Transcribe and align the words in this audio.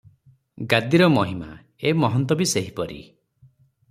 ଗାଦିର 0.71 1.09
ମହିମା- 1.17 1.49
ଏ 1.89 1.93
ମହନ୍ତ 2.05 2.39
ବି 2.39 2.47
ସେହିପରି। 2.53 2.97